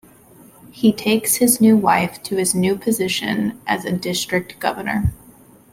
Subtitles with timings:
[0.71, 5.13] He takes his new wife to his new position as a district governor.